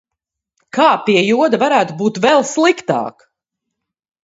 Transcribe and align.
Kā, 0.77 0.87
pie 1.09 1.23
joda, 1.25 1.59
varētu 1.65 1.97
būt 2.01 2.19
vēl 2.25 2.43
sliktāk? 2.55 3.25